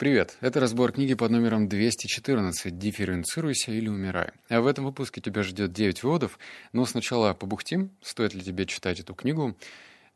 [0.00, 4.30] Привет, это разбор книги под номером 214 «Дифференцируйся или умирай».
[4.48, 6.38] А в этом выпуске тебя ждет 9 выводов,
[6.72, 9.58] но сначала побухтим, стоит ли тебе читать эту книгу.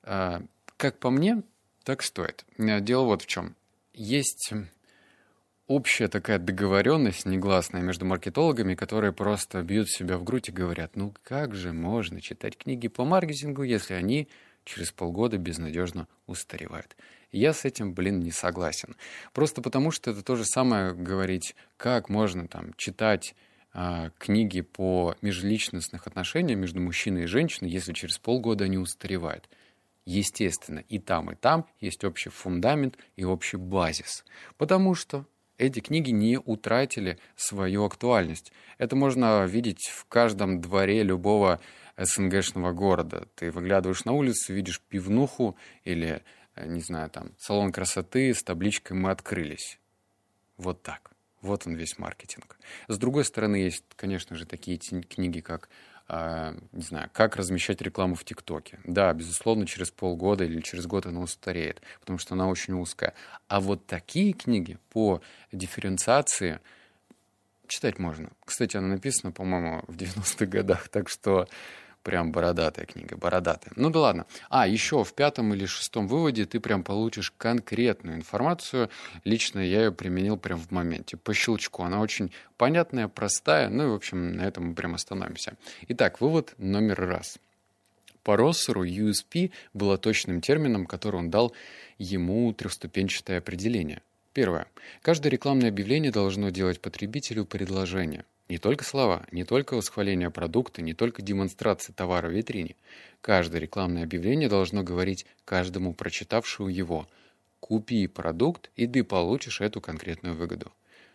[0.03, 0.41] А,
[0.79, 1.43] как по мне,
[1.83, 2.47] так стоит.
[2.57, 3.57] А, дело вот в чем.
[3.93, 4.55] Есть
[5.67, 11.13] общая такая договоренность негласная между маркетологами, которые просто бьют себя в грудь и говорят, ну
[11.23, 14.29] как же можно читать книги по маркетингу, если они
[14.65, 16.97] через полгода безнадежно устаревают.
[17.33, 18.97] Я с этим, блин, не согласен.
[19.33, 23.35] Просто потому, что это то же самое говорить, как можно там читать
[23.73, 29.49] э, книги по межличностных отношениям между мужчиной и женщиной, если через полгода они устаревают.
[30.07, 34.25] Естественно, и там, и там есть общий фундамент и общий базис.
[34.59, 38.53] Потому что эти книги не утратили свою актуальность.
[38.79, 41.61] Это можно видеть в каждом дворе любого
[41.97, 43.29] СНГшного города.
[43.35, 46.23] Ты выглядываешь на улицу, видишь пивнуху или
[46.55, 49.79] Э, не знаю, там, салон красоты с табличкой «Мы открылись».
[50.57, 51.11] Вот так.
[51.41, 52.59] Вот он весь маркетинг.
[52.89, 55.69] С другой стороны, есть, конечно же, такие книги, как,
[56.09, 58.79] э, не знаю, «Как размещать рекламу в ТикТоке».
[58.85, 63.15] Да, безусловно, через полгода или через год она устареет, потому что она очень узкая.
[63.49, 65.21] А вот такие книги по
[65.53, 66.61] дифференциации
[67.67, 68.31] читать можно.
[68.45, 71.49] Кстати, она написана, по-моему, в 90-х годах, так что
[72.05, 73.73] Прям бородатая книга, бородатая.
[73.77, 74.27] Ну да ладно.
[74.51, 78.91] А, еще в пятом или шестом выводе ты прям получишь конкретную информацию.
[79.25, 81.83] Лично я ее применил прям в моменте, по щелчку.
[81.83, 83.71] Она очень понятная, простая.
[83.71, 85.57] Ну и, в общем, на этом мы прям остановимся.
[85.89, 87.39] Итак, вывод номер раз.
[88.23, 91.55] По Россеру USP было точным термином, который он дал
[91.97, 94.03] ему трехступенчатое определение.
[94.35, 94.67] Первое.
[95.01, 98.27] Каждое рекламное объявление должно делать потребителю предложение.
[98.49, 102.77] Не только слова, не только восхваление продукта, не только демонстрация товара в витрине.
[103.23, 107.09] Каждое рекламное объявление должно говорить каждому прочитавшему его
[107.61, 110.71] «Купи продукт, и ты получишь эту конкретную выгоду».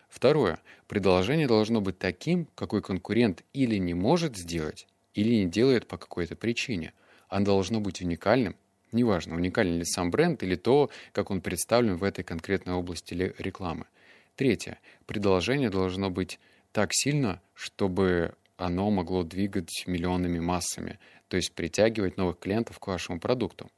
[0.08, 0.58] Второе.
[0.88, 6.34] Предложение должно быть таким, какой конкурент или не может сделать, или не делает по какой-то
[6.34, 6.92] причине.
[7.28, 8.56] Оно должно быть уникальным,
[8.90, 13.86] неважно, уникален ли сам бренд или то, как он представлен в этой конкретной области рекламы.
[14.34, 14.80] Третье.
[15.06, 16.40] Предложение должно быть
[16.72, 20.98] так сильно, чтобы оно могло двигать миллионными массами,
[21.28, 23.70] то есть притягивать новых клиентов к вашему продукту.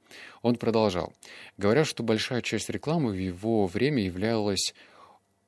[0.42, 1.12] Он продолжал.
[1.56, 4.74] Говорят, что большая часть рекламы в его время являлась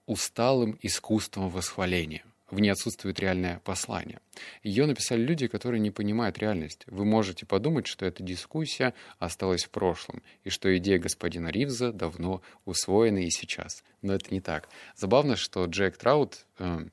[0.07, 2.25] усталым искусством восхваления.
[2.51, 4.21] В ней отсутствует реальное послание.
[4.63, 6.85] Ее написали люди, которые не понимают реальность.
[6.87, 12.43] Вы можете подумать, что эта дискуссия осталась в прошлом, и что идея господина Ривза давно
[12.65, 13.83] усвоена и сейчас.
[14.03, 14.69] Но это не так.
[14.95, 16.87] Забавно, что Джек Траут, э,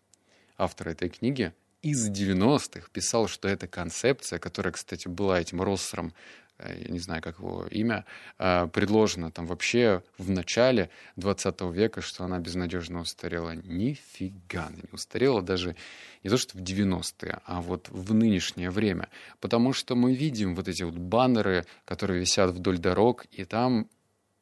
[0.61, 6.13] автор этой книги, из 90-х писал, что эта концепция, которая, кстати, была этим Россером,
[6.59, 8.05] э, я не знаю, как его имя,
[8.37, 13.55] э, предложена там вообще в начале 20 века, что она безнадежно устарела.
[13.55, 15.75] Нифига она не устарела даже
[16.23, 19.09] не то, что в 90-е, а вот в нынешнее время.
[19.39, 23.87] Потому что мы видим вот эти вот баннеры, которые висят вдоль дорог, и там,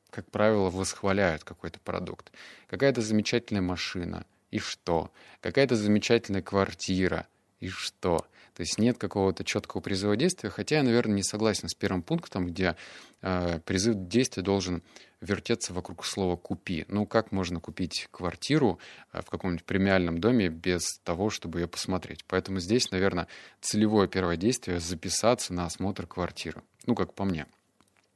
[0.10, 2.34] как правило, восхваляют какой-то продукт.
[2.68, 5.12] Какая-то замечательная машина— и что?
[5.42, 7.28] Какая-то замечательная квартира,
[7.60, 8.26] и что?
[8.60, 12.48] То есть нет какого-то четкого призыва действия, хотя я, наверное, не согласен с первым пунктом,
[12.48, 12.76] где
[13.22, 14.84] э, призыв действия должен
[15.22, 16.84] вертеться вокруг слова «купи».
[16.90, 18.80] Ну, как можно купить квартиру
[19.14, 22.26] э, в каком-нибудь премиальном доме без того, чтобы ее посмотреть?
[22.26, 23.28] Поэтому здесь, наверное,
[23.62, 26.62] целевое первое действие— записаться на осмотр квартиры.
[26.86, 27.46] Ну, как по мне.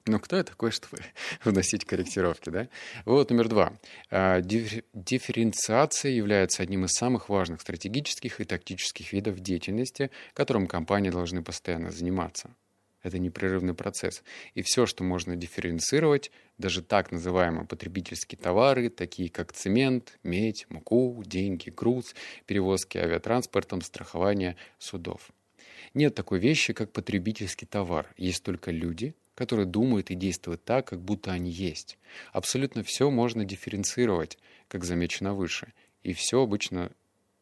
[0.05, 0.97] Ну, кто я такой, чтобы
[1.43, 2.67] вносить корректировки, да?
[3.05, 3.73] Вот номер два.
[4.09, 11.41] А, дифференциация является одним из самых важных стратегических и тактических видов деятельности, которым компании должны
[11.41, 12.53] постоянно заниматься.
[13.01, 14.23] Это непрерывный процесс.
[14.55, 21.21] И все, что можно дифференцировать, даже так называемые потребительские товары, такие как цемент, медь, муку,
[21.25, 22.15] деньги, груз,
[22.45, 25.31] перевозки авиатранспортом, страхование судов.
[25.93, 28.13] Нет такой вещи, как потребительский товар.
[28.17, 31.97] Есть только люди, которые думают и действуют так, как будто они есть.
[32.31, 35.73] Абсолютно все можно дифференцировать, как замечено выше.
[36.03, 36.91] И все обычно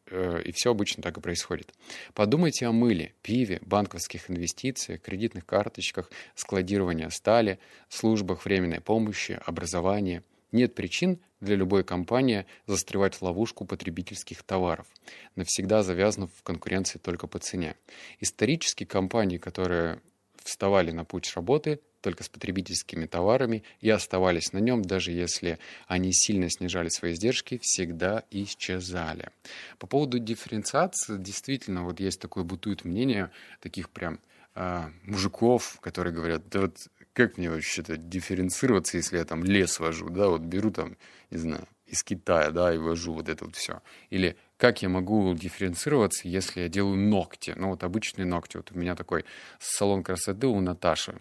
[0.06, 1.74] э, и все обычно так и происходит.
[2.14, 7.58] Подумайте о мыле, пиве, банковских инвестициях, кредитных карточках, складировании стали,
[7.88, 10.22] службах временной помощи, образовании.
[10.52, 14.86] Нет причин для любой компании застревать в ловушку потребительских товаров,
[15.34, 17.74] навсегда завязнув в конкуренции только по цене.
[18.20, 20.00] Исторически компании, которые
[20.42, 26.12] вставали на путь работы только с потребительскими товарами и оставались на нем, даже если они
[26.12, 29.30] сильно снижали свои издержки, всегда исчезали.
[29.78, 33.30] По поводу дифференциации, действительно, вот есть такое бытует мнение
[33.60, 34.18] таких прям
[34.54, 36.76] э, мужиков, которые говорят, да вот
[37.12, 40.96] как мне вообще-то дифференцироваться, если я там лес вожу, да, вот беру там,
[41.30, 43.82] не знаю, из Китая, да, и вожу вот это вот все.
[44.08, 47.52] Или как я могу дифференцироваться, если я делаю ногти?
[47.56, 48.58] Ну, вот обычные ногти.
[48.58, 49.24] Вот у меня такой
[49.58, 51.16] салон красоты у Наташи.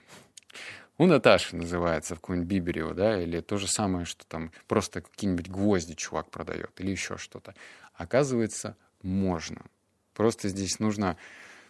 [1.00, 5.50] У Наташи называется в каком-нибудь Биберево, да, или то же самое, что там просто какие-нибудь
[5.50, 7.56] гвозди чувак продает, или еще что-то.
[7.96, 9.64] Оказывается, можно.
[10.14, 11.18] Просто здесь нужно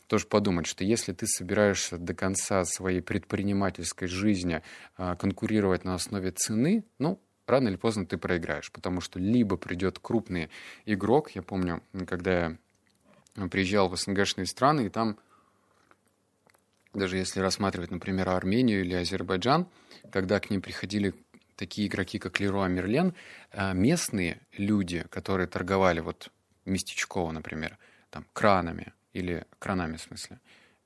[0.08, 4.62] тоже подумать, что если ты собираешься до конца своей предпринимательской жизни
[4.98, 7.22] а, конкурировать на основе цены, ну,
[7.52, 10.50] рано или поздно ты проиграешь, потому что либо придет крупный
[10.86, 15.18] игрок, я помню, когда я приезжал в СНГшные страны, и там,
[16.94, 19.68] даже если рассматривать, например, Армению или Азербайджан,
[20.12, 21.14] когда к ним приходили
[21.56, 23.14] такие игроки, как Леруа Мерлен,
[23.52, 26.32] а, местные люди, которые торговали вот
[26.66, 27.78] местечково, например,
[28.10, 30.40] там, кранами, или кранами в смысле,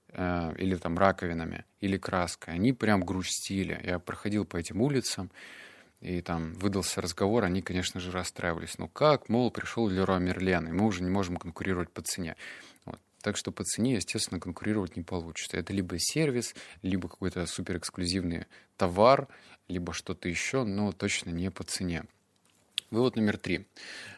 [0.10, 3.80] э, или там раковинами, или краской, они прям грустили.
[3.84, 5.32] Я проходил по этим улицам,
[6.02, 8.78] и там выдался разговор, они, конечно же, расстраивались.
[8.78, 12.36] Ну как, мол, пришел Леруа Мерлен, и мы уже не можем конкурировать по цене.
[12.86, 13.00] Вот.
[13.22, 15.58] Так что по цене, естественно, конкурировать не получится.
[15.58, 18.46] Это либо сервис, либо какой-то суперэксклюзивный
[18.78, 19.28] товар,
[19.68, 22.06] либо что-то еще, но точно не по цене.
[22.92, 23.66] Вывод номер три.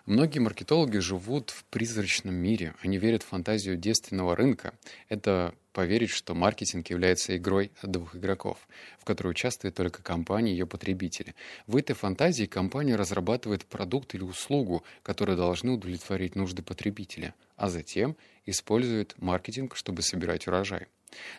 [0.06, 2.76] Многие маркетологи живут в призрачном мире.
[2.82, 4.74] Они верят в фантазию действенного рынка.
[5.08, 8.68] Это поверить, что маркетинг является игрой двух игроков,
[9.00, 11.34] в которой участвует только компания и ее потребители.
[11.66, 18.18] В этой фантазии компания разрабатывает продукт или услугу, которые должны удовлетворить нужды потребителя, а затем
[18.46, 20.88] использует маркетинг, чтобы собирать урожай.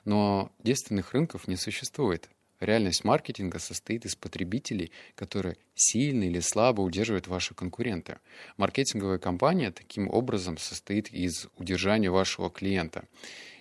[0.07, 2.31] Но действенных рынков не существует.
[2.61, 8.19] Реальность маркетинга состоит из потребителей, которые сильно или слабо удерживают ваши конкуренты.
[8.57, 13.05] Маркетинговая компания таким образом состоит из удержания вашего клиента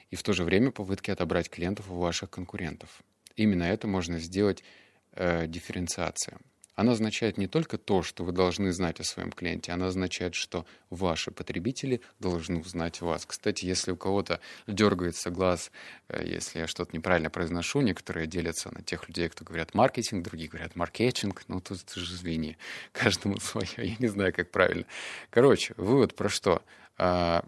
[0.10, 3.04] и в то же время попытки отобрать клиентов у ваших конкурентов.
[3.36, 4.64] Именно это можно сделать
[5.12, 6.38] э, дифференциацией.
[6.78, 10.64] Она означает не только то, что вы должны знать о своем клиенте, она означает, что
[10.92, 13.26] ваши потребители должны узнать вас.
[13.26, 15.72] Кстати, если у кого-то дергается глаз,
[16.08, 20.50] э, если я что-то неправильно произношу, некоторые делятся на тех людей, кто говорят маркетинг, другие
[20.50, 22.58] говорят маркетинг, ну тут ты же извини,
[22.92, 24.86] каждому свое, я не знаю, как правильно.
[25.32, 26.62] Короче, вывод про что?
[27.00, 27.44] А,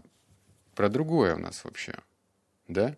[0.73, 1.93] про другое у нас вообще,
[2.67, 2.97] да?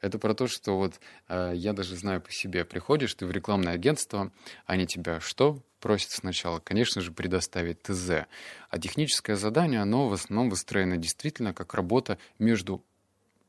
[0.00, 2.64] Это про то, что вот э, я даже знаю по себе.
[2.64, 4.30] Приходишь ты в рекламное агентство,
[4.66, 6.60] они тебя что просят сначала?
[6.60, 8.26] Конечно же, предоставить ТЗ.
[8.68, 12.84] А техническое задание, оно в основном выстроено действительно как работа между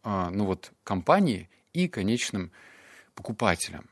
[0.04, 2.52] э, ну вот, компанией и конечным
[3.14, 3.90] покупателем.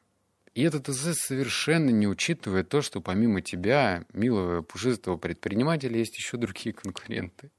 [0.54, 6.38] И этот ТЗ совершенно не учитывает то, что помимо тебя, милого пушистого предпринимателя, есть еще
[6.38, 7.51] другие конкуренты.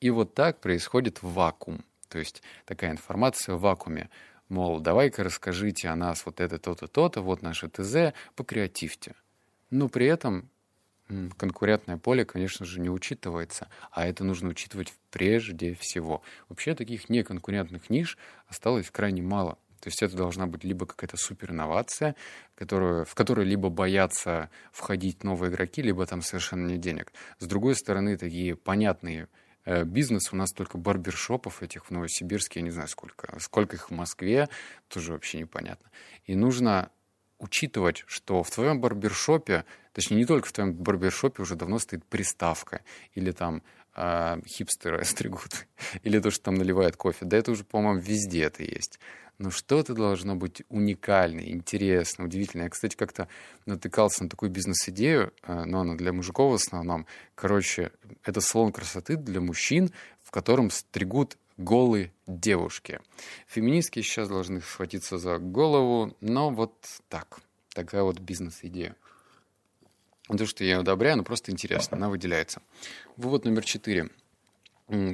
[0.00, 1.82] И вот так происходит вакуум.
[2.10, 4.10] То есть такая информация в вакууме
[4.52, 9.14] мол, давай-ка расскажите о нас вот это, то-то, то-то, вот наше ТЗ, покреативьте.
[9.70, 10.48] Но при этом
[11.36, 16.22] конкурентное поле, конечно же, не учитывается, а это нужно учитывать прежде всего.
[16.48, 19.58] Вообще таких неконкурентных ниш осталось крайне мало.
[19.80, 22.14] То есть это должна быть либо какая-то суперинновация,
[22.54, 27.12] которую, в которую либо боятся входить новые игроки, либо там совершенно нет денег.
[27.40, 29.26] С другой стороны, такие понятные
[29.64, 30.32] бизнес.
[30.32, 33.38] У нас только барбершопов этих в Новосибирске, я не знаю сколько.
[33.40, 34.48] Сколько их в Москве,
[34.88, 35.90] тоже вообще непонятно.
[36.24, 36.90] И нужно
[37.38, 42.82] учитывать, что в твоем барбершопе, точнее не только в твоем барбершопе уже давно стоит приставка,
[43.14, 43.62] или там
[43.96, 45.66] э, хипстеры стригут,
[46.02, 47.24] или то, что там наливают кофе.
[47.26, 48.98] Да это уже, по-моему, везде это есть
[49.42, 52.66] но что-то должно быть уникальное, интересное, удивительное.
[52.66, 53.26] Я, кстати, как-то
[53.66, 57.06] натыкался на такую бизнес-идею, э, но она для мужиков в основном.
[57.34, 57.90] Короче,
[58.22, 59.90] это салон красоты для мужчин,
[60.22, 63.00] в котором стригут голые девушки.
[63.48, 66.74] Феминистки сейчас должны схватиться за голову, но вот
[67.08, 67.40] так.
[67.74, 68.94] Такая вот бизнес-идея.
[70.28, 72.62] То, что я одобряю, но просто интересно, она выделяется.
[73.16, 74.08] Вывод номер четыре.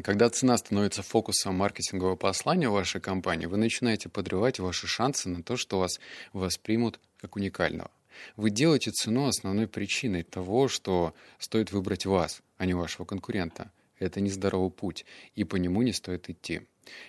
[0.02, 5.56] Когда цена становится фокусом маркетингового послания вашей компании, вы начинаете подрывать ваши шансы на то,
[5.56, 6.00] что вас
[6.32, 7.88] воспримут как уникального.
[8.34, 13.70] Вы делаете цену основной причиной того, что стоит выбрать вас, а не вашего конкурента.
[14.00, 15.06] Это нездоровый путь,
[15.36, 16.62] и по нему не стоит идти.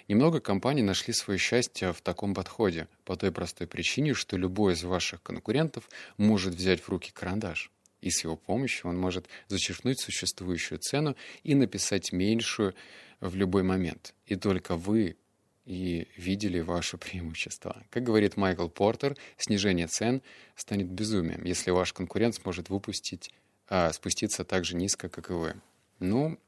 [0.07, 4.83] Немного компаний нашли свое счастье в таком подходе, по той простой причине, что любой из
[4.83, 10.79] ваших конкурентов может взять в руки карандаш и с его помощью он может зачеркнуть существующую
[10.79, 12.75] цену и написать меньшую
[13.19, 14.13] в любой момент.
[14.25, 15.17] И только вы
[15.65, 17.83] и видели ваше преимущество.
[17.89, 20.21] Как говорит Майкл Портер, снижение цен
[20.55, 23.31] станет безумием, если ваш конкурент сможет выпустить,
[23.67, 25.55] а, спуститься так же низко, как и вы.
[25.99, 26.39] Ну,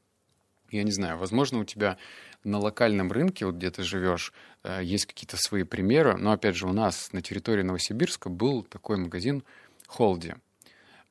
[0.70, 1.98] я не знаю, возможно, у тебя
[2.44, 4.32] на локальном рынке, вот где ты живешь,
[4.64, 8.96] э, есть какие-то свои примеры, но опять же у нас на территории Новосибирска был такой
[8.96, 9.44] магазин
[9.86, 10.34] Холди.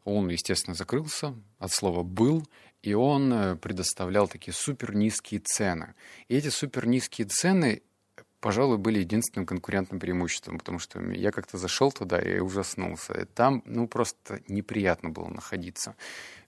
[0.03, 2.43] Он, естественно, закрылся от слова «был»,
[2.81, 5.93] и он э, предоставлял такие супер низкие цены.
[6.27, 7.83] И эти супер низкие цены,
[8.39, 13.13] пожалуй, были единственным конкурентным преимуществом, потому что я как-то зашел туда и ужаснулся.
[13.13, 15.95] И там, ну, просто неприятно было находиться.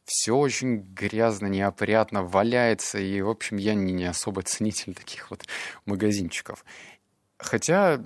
[0.06, 5.46] Все очень грязно, неопрятно, валяется, и, в общем, я не, не особо ценитель таких вот
[5.86, 6.66] магазинчиков.
[7.38, 8.04] Хотя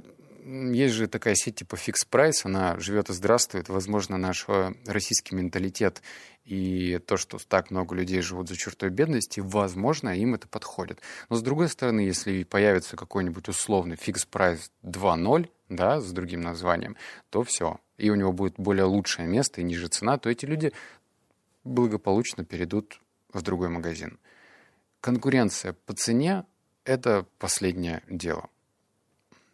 [0.48, 3.68] есть же такая сеть типа Fix Price, она живет и здравствует.
[3.68, 6.02] Возможно, наш э, российский менталитет
[6.46, 11.02] и то, что так много людей живут за чертой бедности, возможно, им это подходит.
[11.30, 16.96] Но с другой стороны, если появится какой-нибудь условный Fix Price 2.0, да, с другим названием,
[17.30, 17.80] то все.
[17.98, 20.72] И у него будет более лучшее место и ниже цена, то эти люди
[21.66, 23.02] благополучно перейдут
[23.34, 24.18] в другой магазин.
[25.02, 26.46] Конкуренция по цене–
[26.86, 28.50] это последнее дело.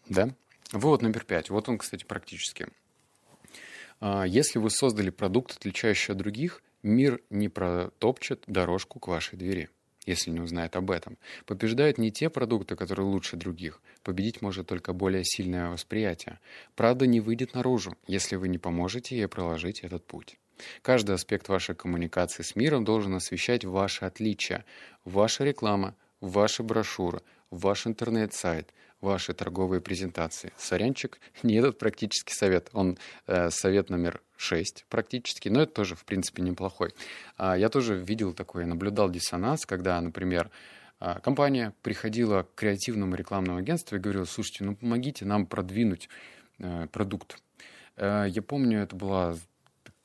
[0.08, 0.36] Да?
[0.74, 1.52] Вывод номер пять.
[1.52, 2.68] Вот он, кстати, практически.
[4.00, 9.70] А, если вы создали продукт, отличающий от других, мир не протопчет дорожку к вашей двери,
[10.08, 11.20] если не узнает об этом.
[11.46, 13.84] Побеждают не те продукты, которые лучше других.
[14.02, 16.40] Победить может только более сильное восприятие.
[16.76, 20.40] Правда не выйдет наружу, если вы не поможете ей проложить этот путь.
[20.82, 24.66] Каждый аспект вашей коммуникации с миром должен освещать ваши отличия.
[25.06, 28.74] Ваша реклама, ваша брошюра, ваш интернет-сайт,
[29.04, 30.52] ваши торговые презентации.
[30.58, 36.06] Сорянчик, не этот практический совет, он э, совет номер 6 практически, но это тоже, в
[36.06, 36.94] принципе, неплохой.
[37.38, 40.50] А, я тоже видел такой, наблюдал диссонанс, когда, например,
[41.00, 46.10] а, компания приходила к креативному рекламному агентству и говорила, слушайте, ну помогите нам продвинуть
[46.60, 47.38] э, продукт.
[47.96, 49.36] Э, я помню, это была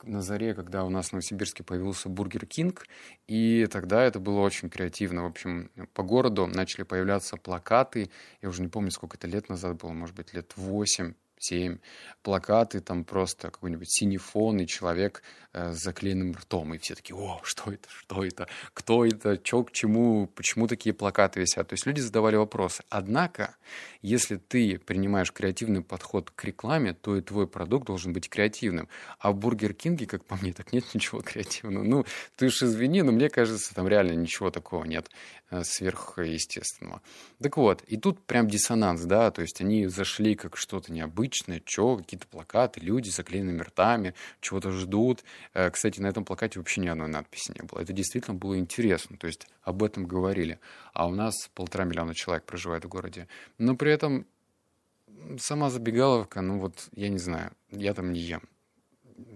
[0.03, 2.85] на заре, когда у нас в Новосибирске появился Burger King,
[3.27, 5.23] и тогда это было очень креативно.
[5.23, 8.09] В общем, по городу начали появляться плакаты,
[8.41, 11.79] я уже не помню, сколько это лет назад было, может быть, лет восемь, семь
[12.21, 16.73] плакаты, там просто какой-нибудь синий фон и человек э, с заклеенным ртом.
[16.73, 20.93] И все такие, о, что это, что это, кто это, что к чему, почему такие
[20.93, 21.69] плакаты висят.
[21.69, 22.83] То есть люди задавали вопросы.
[22.89, 23.55] Однако,
[24.01, 28.89] если ты принимаешь креативный подход к рекламе, то и твой продукт должен быть креативным.
[29.17, 31.83] А в Бургер Кинге, как по мне, так нет ничего креативного.
[31.83, 32.05] Ну,
[32.35, 35.09] ты уж извини, но мне кажется, там реально ничего такого нет
[35.49, 37.01] э, сверхъестественного.
[37.41, 41.61] Так вот, и тут прям диссонанс, да, то есть они зашли как что-то необычное, обычное,
[41.63, 45.23] что, какие-то плакаты, люди с заклеенными ртами, чего-то ждут.
[45.53, 47.81] Э, кстати, на этом плакате вообще ни одной надписи не было.
[47.81, 50.59] Это действительно было интересно, то есть об этом говорили.
[50.93, 53.27] А у нас полтора миллиона человек проживает в городе.
[53.59, 54.25] Но при этом
[55.37, 58.41] сама забегаловка, ну вот, я не знаю, я там не ем.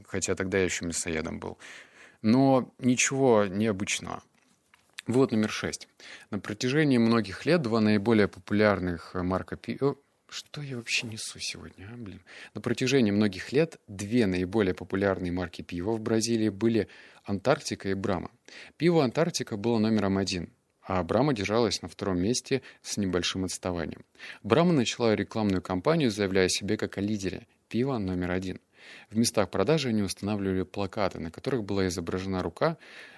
[0.08, 1.58] Хотя тогда я еще мясоедом был.
[2.22, 4.24] Но ничего необычного.
[5.06, 5.90] Вот номер шесть.
[6.32, 9.98] На протяжении многих лет два наиболее популярных марка пива
[10.34, 12.22] что я вообще несу сегодня, а, блин?
[12.56, 16.88] На протяжении многих лет две наиболее популярные марки пива в Бразилии были
[17.24, 18.32] Антарктика и Брама.
[18.78, 20.50] Пиво Антарктика было номером один,
[20.82, 24.04] а Брама держалась на втором месте с небольшим отставанием.
[24.42, 28.60] Брама начала рекламную кампанию, заявляя себе как о лидере пива номер один.
[29.10, 32.78] В местах продажи они устанавливали плакаты, на которых была изображена рука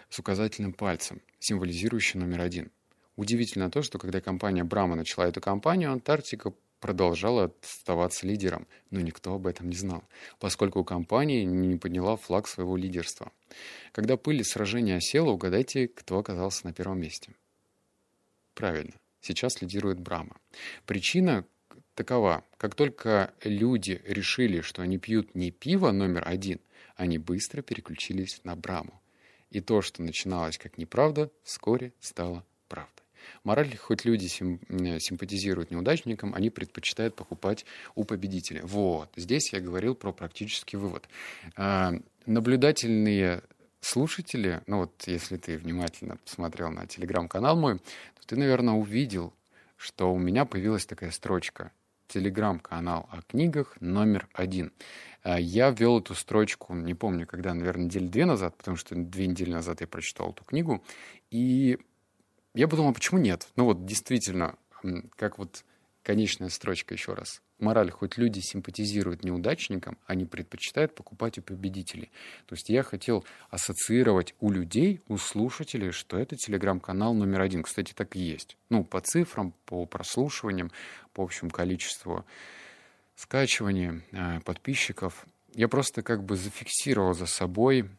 [0.09, 2.71] с указательным пальцем, символизирующий номер один.
[3.15, 6.53] Удивительно то, что когда компания Брама начала эту кампанию, Антарктика
[6.85, 10.03] продолжала оставаться лидером, но никто об этом не знал,
[10.39, 13.31] поскольку компания не подняла флаг своего лидерства.
[13.91, 17.31] Когда пыль сражения осела, угадайте, кто оказался на первом месте.
[18.53, 20.37] Правильно, сейчас лидирует Брама.
[20.85, 21.43] Причина
[21.95, 22.43] такова.
[22.57, 26.59] Как только люди решили, что они пьют не пиво номер один,
[26.97, 29.01] они быстро переключились на Браму.
[29.49, 32.45] И то, что начиналось как неправда, вскоре стало.
[33.43, 34.59] Мораль, хоть люди сим,
[34.99, 37.65] симпатизируют неудачникам, они предпочитают покупать
[37.95, 38.61] у победителя.
[38.63, 39.09] Вот.
[39.15, 41.07] Здесь я говорил про практический вывод.
[41.55, 41.93] А,
[42.25, 43.41] наблюдательные
[43.81, 49.33] слушатели, ну вот если ты внимательно посмотрел на телеграм-канал мой, то ты, наверное, увидел,
[49.77, 51.71] что у меня появилась такая строчка
[52.07, 54.71] телеграм-канал о книгах номер один.
[55.23, 59.27] А, я ввел эту строчку, не помню, когда, наверное, недели две назад, потому что две
[59.27, 60.83] недели назад я прочитал эту книгу,
[61.31, 61.79] и
[62.55, 63.47] я подумал, почему нет?
[63.55, 64.55] Ну вот действительно,
[65.15, 65.63] как вот
[66.03, 67.41] конечная строчка еще раз.
[67.57, 72.11] Мораль, хоть люди симпатизируют неудачникам, они предпочитают покупать у победителей.
[72.47, 77.63] То есть я хотел ассоциировать у людей, у слушателей, что это телеграм-канал номер один.
[77.63, 78.57] Кстати, так и есть.
[78.69, 80.71] Ну, по цифрам, по прослушиваниям,
[81.13, 82.25] по общему количеству
[83.15, 85.25] скачиваний, э, подписчиков.
[85.53, 87.89] Я просто как бы зафиксировал за собой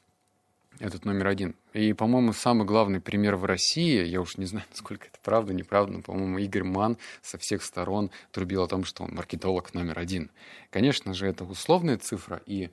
[0.78, 1.54] этот номер один.
[1.72, 5.94] И, по-моему, самый главный пример в России, я уж не знаю, насколько это правда, неправда,
[5.94, 10.30] но, по-моему, Игорь Ман со всех сторон трубил о том, что он маркетолог номер один.
[10.70, 12.70] Конечно же, это условная цифра, и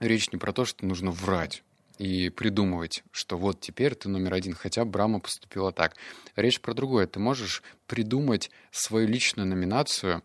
[0.00, 1.62] речь не про то, что нужно врать
[1.98, 5.96] и придумывать, что вот теперь ты номер один, хотя Брама поступила так.
[6.36, 7.08] Речь про другое.
[7.08, 10.22] Ты можешь придумать свою личную номинацию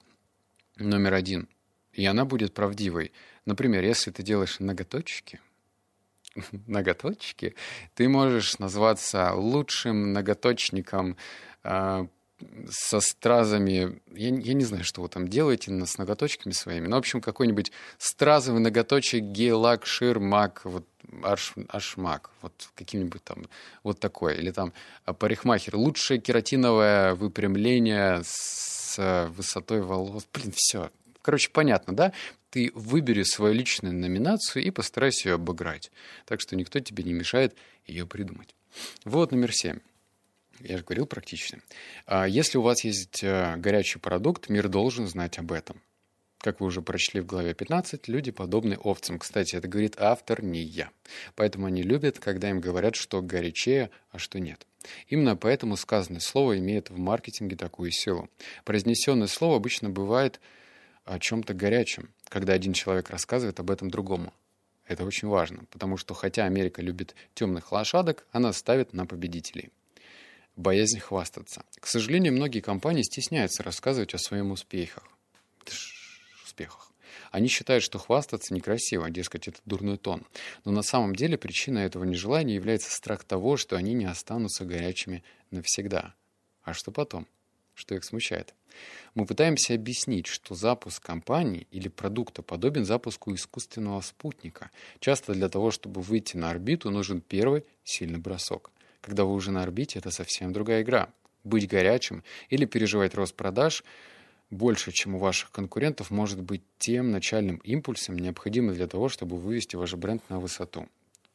[0.77, 1.50] номер один,
[1.91, 3.12] и она будет правдивой.
[3.45, 5.39] Например, если ты делаешь ноготочки,
[6.67, 7.55] ноготочки,
[7.95, 11.17] ты можешь назваться лучшим ноготочником
[11.63, 12.07] э,
[12.69, 16.99] со стразами, я, я не знаю, что вы там делаете с ноготочками своими, но, в
[16.99, 20.85] общем, какой-нибудь стразовый ноготочек, гейлак, ширмак, вот
[21.23, 23.45] аш, ашмак, вот каким-нибудь там,
[23.83, 24.37] вот такой.
[24.37, 24.73] Или там
[25.05, 30.27] а, парикмахер, лучшее кератиновое выпрямление с высотой волос.
[30.33, 30.89] Блин, все.
[31.23, 32.13] Короче, понятно, да?
[32.51, 35.89] Ты выбери свою личную номинацию и постарайся ее обыграть.
[36.25, 37.55] Так что никто тебе не мешает
[37.87, 38.53] ее придумать.
[39.05, 39.79] Вот номер семь.
[40.59, 41.59] Я же говорил практично.
[42.05, 45.81] А если у вас есть э, горячий продукт, мир должен знать об этом.
[46.39, 49.17] Как вы уже прочли в главе 15, люди подобны овцам.
[49.17, 50.89] Кстати, это говорит автор, не я.
[51.35, 54.67] Поэтому они любят, когда им говорят, что горячее, а что нет.
[55.07, 58.29] Именно поэтому сказанное слово имеет в маркетинге такую силу.
[58.65, 60.41] Произнесенное слово обычно бывает
[61.05, 64.33] о чем-то горячем, когда один человек рассказывает об этом другому.
[64.86, 69.72] Это очень важно, потому что хотя Америка любит темных лошадок, она ставит на победителей
[70.55, 71.63] боязнь хвастаться.
[71.79, 75.07] К сожалению, многие компании стесняются рассказывать о своих успехах.
[76.45, 76.91] успехах.
[77.31, 80.24] Они считают, что хвастаться некрасиво, дескать, это дурной тон.
[80.65, 85.24] Но на самом деле причина этого нежелания является страх того, что они не останутся горячими
[85.50, 86.13] навсегда.
[86.62, 87.27] А что потом?
[87.73, 88.53] Что их смущает?
[89.15, 94.71] Мы пытаемся объяснить, что запуск компании или продукта подобен запуску искусственного спутника.
[94.99, 98.71] Часто для того, чтобы выйти на орбиту, нужен первый сильный бросок.
[99.01, 101.09] Когда вы уже на орбите, это совсем другая игра.
[101.43, 103.83] Быть горячим или переживать рост продаж
[104.49, 109.75] больше, чем у ваших конкурентов, может быть тем начальным импульсом, необходимым для того, чтобы вывести
[109.75, 110.87] ваш бренд на высоту.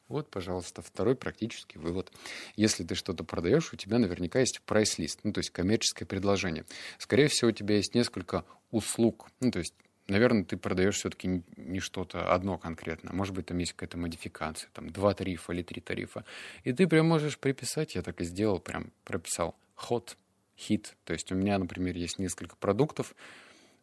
[0.09, 2.11] Вот, пожалуйста, второй практический вывод.
[2.55, 6.65] Если ты что-то продаешь, у тебя наверняка есть прайс-лист, ну, то есть коммерческое предложение.
[6.97, 9.75] Скорее всего, у тебя есть несколько услуг, ну, то есть
[10.07, 13.13] наверное, ты продаешь все-таки не что-то одно конкретно.
[13.13, 16.25] Может быть, там есть какая-то модификация, там два тарифа или три тарифа.
[16.63, 20.15] И ты прям можешь приписать, я так и сделал, прям прописал hot,
[20.57, 20.87] hit.
[21.05, 23.15] То есть у меня, например, есть несколько продуктов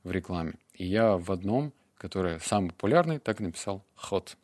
[0.03, 4.37] в рекламе, и я в одном, которое самый популярный, так написал hot.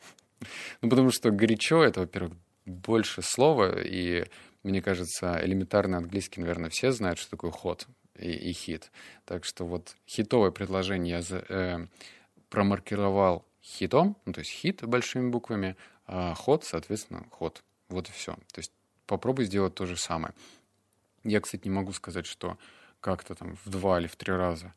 [0.80, 2.34] Ну, потому что горячо— это, во-первых,
[2.66, 4.24] больше слова, и
[4.62, 8.90] мне кажется, элементарно английский, наверное, все знают, что такое hot и, и хит.
[9.24, 11.86] Так что вот хитовое предложение я за, э,
[12.48, 15.76] промаркировал хитом, ну, то есть хит большими буквами,
[16.06, 17.62] а ход, соответственно, ход.
[17.88, 18.34] Вот и все.
[18.52, 18.72] То есть
[19.06, 20.34] попробуй сделать то же самое.
[21.24, 22.58] Я, кстати, не могу сказать, что
[23.00, 24.74] как-то там в два или в три раза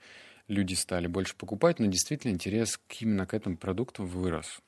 [0.48, 4.60] люди стали больше покупать, но действительно интерес именно к этому продукту вырос.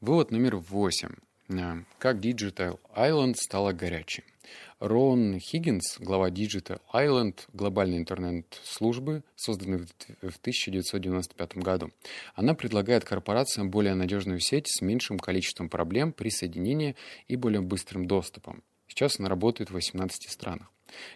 [0.00, 1.16] Вывод номер восемь.
[1.48, 4.24] Э, как Digital Island стала горячей.
[4.80, 11.90] Рон Хиггинс, глава Digital Island, глобальной интернет-службы, созданной в 1995 году.
[12.34, 18.06] Она предлагает корпорациям более надежную сеть с меньшим количеством проблем при соединении и более быстрым
[18.06, 18.62] доступом.
[18.86, 20.70] Сейчас она работает в 18 странах.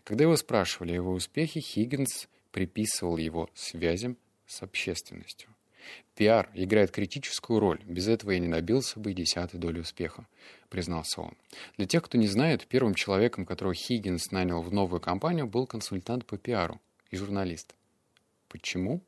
[0.04, 5.51] Когда его спрашивали о его успехе, Хиггинс приписывал его связям с общественностью.
[6.14, 7.80] Пиар играет критическую роль.
[7.84, 10.26] Без этого я не добился бы и десятой доли успеха,
[10.68, 11.36] признался он.
[11.76, 16.26] Для тех, кто не знает, первым человеком, которого Хиггинс нанял в новую компанию, был консультант
[16.26, 17.74] по пиару и журналист.
[18.48, 19.00] Почему?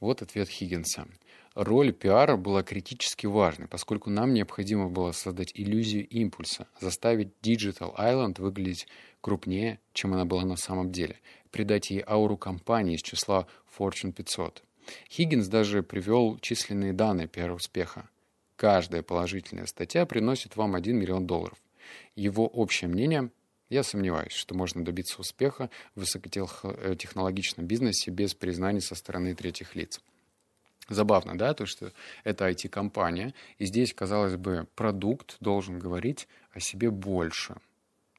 [0.00, 1.08] Вот ответ Хиггинса.
[1.54, 8.40] Роль пиара была критически важной, поскольку нам необходимо было создать иллюзию импульса, заставить Digital Island
[8.40, 8.86] выглядеть
[9.20, 11.18] крупнее, чем она была на самом деле,
[11.50, 14.62] придать ей ауру компании из числа Fortune 500.
[15.10, 18.08] Хиггинс даже привел численные данные первого успеха.
[18.56, 21.58] Каждая положительная статья приносит вам 1 миллион долларов.
[22.16, 23.30] Его общее мнение
[23.70, 30.00] я сомневаюсь, что можно добиться успеха в высокотехнологичном бизнесе без признания со стороны третьих лиц.
[30.88, 31.92] Забавно, да, то, что
[32.24, 37.56] это IT-компания, и здесь, казалось бы, продукт должен говорить о себе больше,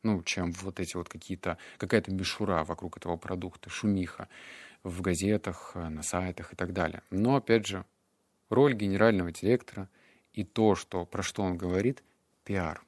[0.03, 4.27] ну, чем вот эти вот какие-то, какая-то мишура вокруг этого продукта, шумиха
[4.83, 7.03] в газетах, э, на сайтах и так далее.
[7.09, 7.85] Но, опять же,
[8.49, 9.89] роль генерального директора
[10.33, 12.03] и то, что, про что он говорит,
[12.43, 12.83] пиар.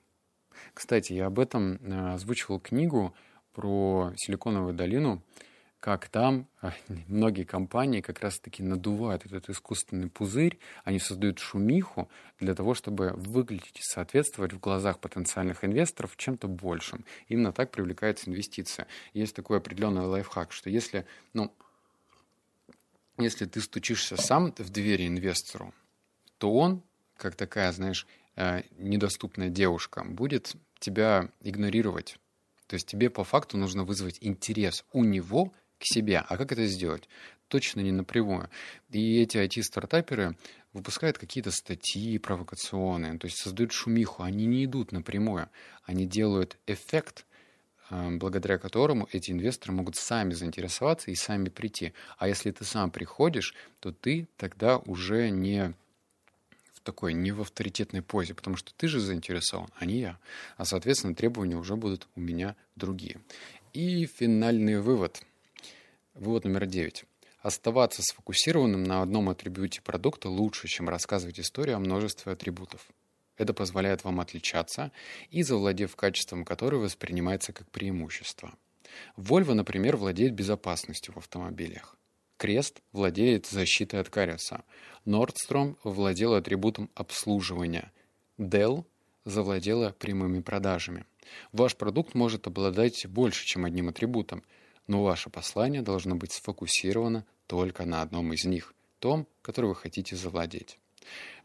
[0.73, 3.13] Кстати, я об этом э, озвучивал книгу
[3.53, 5.21] про Силиконовую долину,
[5.79, 6.69] как там э,
[7.07, 13.79] многие компании как раз-таки надувают этот искусственный пузырь, они создают шумиху для того, чтобы выглядеть
[13.79, 17.03] и соответствовать в глазах потенциальных инвесторов чем-то большим.
[17.27, 18.87] Именно так привлекается инвестиция.
[19.13, 21.51] Есть такой определенный лайфхак, что если, ну,
[23.17, 25.73] если ты стучишься сам в двери инвестору,
[26.37, 26.83] то он,
[27.17, 32.17] как такая, знаешь, э, недоступная девушка, будет тебя игнорировать.
[32.67, 36.19] То есть тебе по факту нужно вызвать интерес у него к себе.
[36.19, 37.09] А как это сделать?
[37.47, 38.49] Точно не напрямую.
[38.89, 40.37] И эти IT-стартаперы
[40.71, 44.23] выпускают какие-то статьи провокационные, то есть создают шумиху.
[44.23, 45.49] Они не идут напрямую.
[45.83, 47.25] Они делают эффект,
[47.91, 51.93] благодаря которому эти инвесторы могут сами заинтересоваться и сами прийти.
[52.17, 55.73] А если ты сам приходишь, то ты тогда уже не
[56.73, 60.17] в такой, не в авторитетной позе, потому что ты же заинтересован, а не я.
[60.57, 63.19] А, соответственно, требования уже будут у меня другие.
[63.73, 65.21] И финальный вывод.
[66.13, 67.05] Вывод номер девять.
[67.41, 72.87] Оставаться сфокусированным на одном атрибуте продукта лучше, чем рассказывать историю о множестве атрибутов.
[73.37, 74.91] Это позволяет вам отличаться
[75.29, 78.53] и завладев качеством, которое воспринимается как преимущество.
[79.17, 81.97] Volvo, например, владеет безопасностью в автомобилях.
[82.37, 84.63] Крест владеет защитой от кариеса.
[85.05, 87.91] Nordstrom владел атрибутом обслуживания.
[88.37, 88.85] Dell
[89.25, 91.05] завладела прямыми продажами.
[91.51, 94.43] Ваш продукт может обладать больше, чем одним атрибутом–
[94.87, 100.15] но ваше послание должно быть сфокусировано только на одном из них, том, который вы хотите
[100.17, 100.79] завладеть.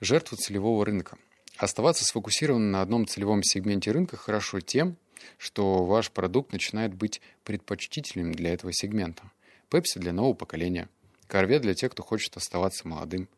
[0.00, 1.16] Жертва целевого рынка.
[1.58, 4.96] Оставаться сфокусированным на одном целевом сегменте рынка хорошо тем,
[5.38, 9.30] что ваш продукт начинает быть предпочтительным для этого сегмента.
[9.70, 10.88] Пепси для нового поколения,
[11.26, 13.28] Корвет для тех, кто хочет оставаться молодым,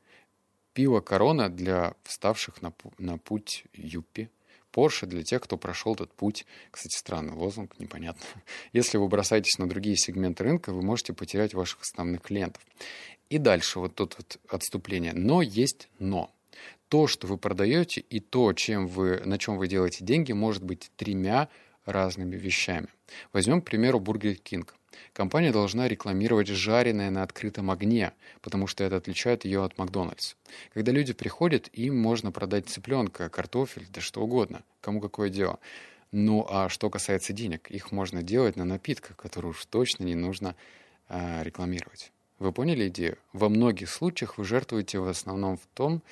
[0.74, 4.30] пиво Корона для вставших на, на путь Юппи,
[4.72, 6.44] Porsche для тех, кто прошел этот путь.
[6.70, 8.22] Кстати, странный лозунг, непонятно.
[8.72, 12.62] Если вы бросаетесь на другие сегменты рынка, вы можете потерять ваших основных клиентов.
[13.30, 15.12] И дальше вот тут вот отступление.
[15.14, 16.30] Но есть но.
[16.88, 20.90] То, что вы продаете, и то, чем вы, на чем вы делаете деньги, может быть
[20.96, 21.48] тремя
[21.84, 22.88] разными вещами.
[23.32, 24.68] Возьмем, к примеру, Burger King.
[25.12, 30.34] Компания должна рекламировать жареное на открытом огне, потому что это отличает ее от Макдональдс.
[30.72, 35.58] Когда люди приходят, им можно продать цыпленка, картофель, да что угодно, кому какое дело.
[36.10, 40.56] Ну а что касается денег, их можно делать на напитках, которые уж точно не нужно
[41.08, 42.12] э, рекламировать.
[42.38, 43.18] Вы поняли идею?
[43.32, 46.02] Во многих случаях вы жертвуете в основном в том,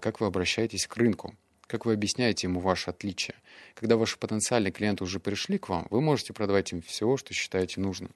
[0.00, 1.34] как вы обращаетесь к рынку,
[1.66, 3.36] как вы объясняете ему ваше отличие.
[3.74, 7.80] Когда ваши потенциальные клиенты уже пришли к вам, вы можете продавать им все, что считаете
[7.80, 8.14] нужным.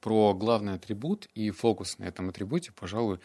[0.00, 3.18] Про главный атрибут и фокус на этом атрибуте, пожалуй,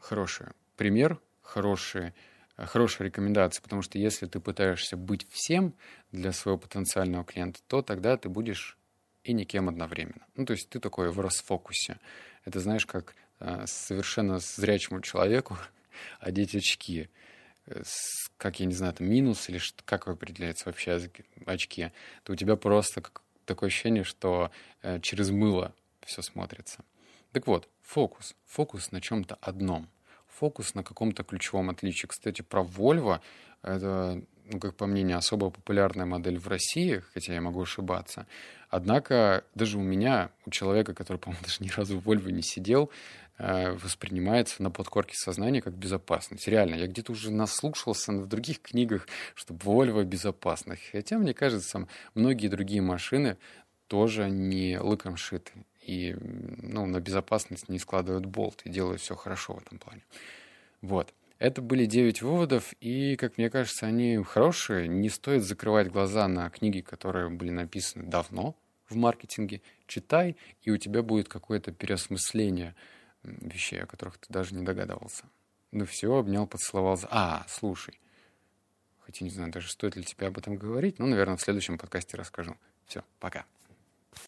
[0.00, 2.14] хороший пример, хорошие,
[2.56, 5.74] хорошая рекомендация, потому что если ты пытаешься быть всем
[6.10, 8.76] для своего потенциального клиента, то тогда ты будешь
[9.22, 10.26] и никем одновременно.
[10.34, 11.98] Ну, то есть ты такой в расфокусе.
[12.44, 15.56] Это знаешь, как э, совершенно зрячему человеку
[16.20, 17.08] одеть очки
[18.36, 21.00] как, я не знаю, там минус или что, как определяется вообще
[21.46, 21.90] очки,
[22.22, 23.02] то у тебя просто
[23.44, 24.50] такое ощущение, что
[24.82, 26.84] э, через мыло все смотрится.
[27.32, 28.34] Так вот, фокус.
[28.46, 29.88] Фокус на чем-то одном.
[30.28, 32.06] Фокус на каком-то ключевом отличии.
[32.06, 33.20] Кстати, про Volvo,
[33.62, 38.26] это, ну, как по мне, не особо популярная модель в России, хотя я могу ошибаться.
[38.70, 42.90] Однако даже у меня, у человека, который, по-моему, даже ни разу в Volvo не сидел,
[43.38, 46.48] Э, воспринимается на подкорке сознания как безопасность.
[46.48, 49.06] Реально, я где-то уже наслушался в других книгах,
[49.36, 50.76] что Volvo безопасна.
[50.90, 53.36] Хотя, мне кажется, многие другие машины
[53.86, 55.52] тоже не лыком шиты.
[55.82, 60.02] И ну, на безопасность не складывают болт и делают все хорошо в этом плане.
[60.82, 61.14] Вот.
[61.38, 64.88] Это были 9 выводов, и, как мне кажется, они хорошие.
[64.88, 68.56] Не стоит закрывать глаза на книги, которые были написаны давно
[68.88, 69.62] в маркетинге.
[69.86, 72.74] Читай, и у тебя будет какое-то переосмысление–
[73.22, 75.24] вещей, о которых ты даже не догадывался.
[75.70, 76.98] Ну все, обнял, поцеловал.
[77.10, 78.00] А, слушай.
[79.00, 80.98] Хотя не знаю даже, стоит ли тебе об этом говорить.
[80.98, 82.56] Ну, наверное, в следующем подкасте расскажу.
[82.86, 83.44] Все, пока.